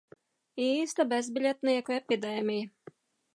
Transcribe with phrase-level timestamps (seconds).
[0.67, 2.95] Īsta bezbiļetnieku epidēmija...